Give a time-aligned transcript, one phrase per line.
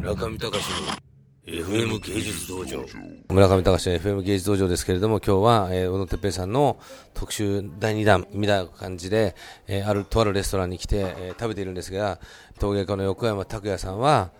[0.00, 2.82] 村上隆の FM 芸術道場。
[3.28, 6.78] 村上隆の FM 芸術道場ですけれども今日は、えー、小野哲平さんの
[7.12, 9.36] 特集第2弾みたいな感じで、
[9.68, 12.18] えー、あるとあるレストランに来て、えー、食べているんですが
[12.58, 14.30] 陶芸家の横山拓也さんは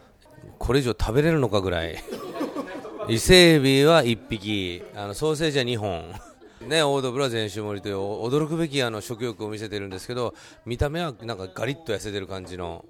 [0.58, 2.02] これ以上食べれるのかぐらい。
[3.08, 4.82] 伊勢エビは1匹。
[4.95, 6.04] あのソーセージは2本。
[6.68, 10.34] ね、オードブラ全種盛りという驚くべきあの食欲を見せてるんですけど
[10.66, 12.84] 見た目はなんかガリッと痩せてる感じの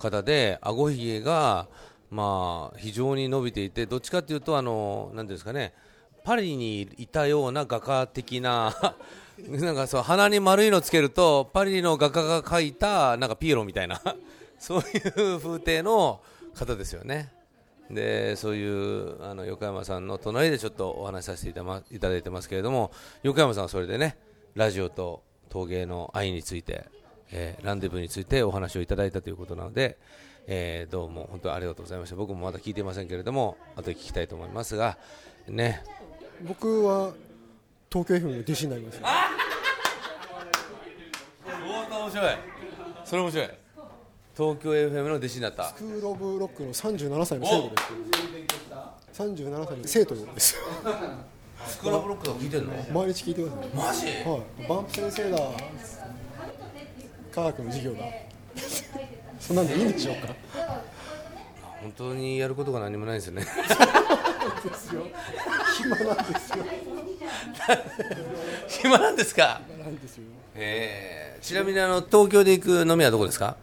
[0.00, 1.68] 方で顎ひげが
[2.14, 5.74] まあ非常に伸びていてどっちかというとあのなんですかね
[6.22, 8.72] パリにいたような画家的な
[9.48, 14.00] なんかそう鼻に丸いのつけるとパリの画家が描いたなんかピエロみたいな
[14.60, 14.82] そうい
[15.34, 16.20] う風景の
[16.54, 17.32] 方ですよね。
[17.90, 22.92] でそういうあの横山さんの隣でちょっとお話しさせていた,、ま、いただいてますけれども
[23.22, 24.16] 横山さんはそれでね
[24.54, 26.86] ラジオと陶芸の愛について、
[27.32, 29.96] えー、ランデブーについてお話をいただいたということなので、
[30.46, 32.16] えー、どうも本当にありがとうございました。
[32.16, 34.98] 僕もまだ聞いてませんけれども後で聞きたいと思いますが
[35.48, 35.82] ね。
[36.42, 37.12] 僕は
[37.90, 39.08] 東京 FM の弟子になりました
[42.04, 42.36] 面白い。
[43.04, 43.46] それ面白い。
[44.36, 45.64] 東京 FM の弟子になった。
[45.68, 47.82] スクール・オブ・ロックの37歳の生徒で
[49.14, 49.22] す。
[49.22, 50.56] 37歳の生徒です。
[51.66, 52.72] スクール・オブ・ロックが聞いてんの？
[52.92, 54.12] 毎日聞いてますね。
[54.22, 54.28] マジ？
[54.28, 54.68] はい。
[54.68, 55.38] バンプ先生だ
[57.34, 58.04] 科学の授業だ。
[59.40, 60.34] そんなんでいいんでしょうか？
[61.82, 63.42] 本当にやることが何もないですよね。
[63.42, 65.02] ですよ。
[65.76, 66.64] 暇なんですよ。
[68.68, 69.60] 暇なんですか？
[69.68, 70.24] 暇なんですよ。
[70.54, 73.56] えー、ちなみにあの東京で行く飲みはどこですか？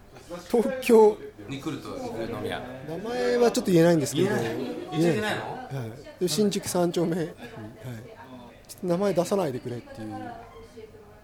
[0.52, 1.18] 東京。
[1.50, 2.62] に来ると飲み屋。
[2.88, 4.30] 名前はちょっと言えないんですけど。
[4.92, 5.36] 言えない。
[5.36, 5.42] の？
[5.80, 5.86] は
[6.20, 7.36] い、で新宿三丁目、はい、ちょっ
[8.82, 10.32] と名前出さないでくれっていう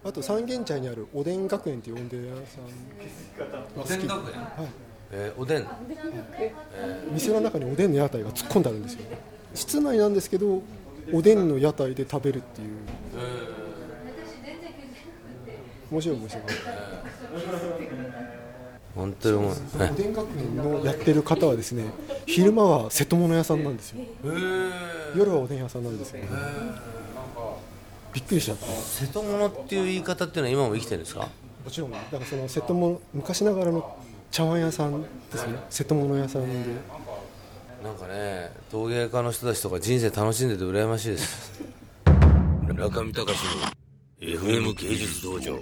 [0.04, 4.40] あと三軒茶屋にあるおでん学園っていうおでん屋さんおでん学園。
[4.40, 4.68] はい
[5.12, 5.68] えー、おでん
[7.12, 9.02] 店の中におでんの屋台が突っ込んであるんですよ。
[9.54, 10.62] 室内なんですけど
[11.14, 12.68] おでんの屋台で食べるっていう。
[15.90, 16.44] 面白い面白い。
[18.94, 21.86] 本当に思う、おでん学園のやってる方はですね
[22.26, 24.04] 昼間は瀬戸物屋さんなんですよ。
[25.16, 26.20] 夜はおでん屋さんなんですよ、
[28.18, 28.66] びっくりしちゃった。
[28.66, 31.30] 瀬戸物っていう言い方っていうのは今も生きてるんですか？
[31.64, 33.96] もちろんだからその瀬戸物昔ながらの
[34.32, 35.08] 茶碗屋さんで
[35.38, 35.54] すね。
[35.70, 36.70] 瀬戸物屋さんで。
[37.84, 41.62] なんかね陶芸家の人たちとか人生楽しんでて羨ましいです。
[42.74, 45.60] 中見隆の FM 芸術道場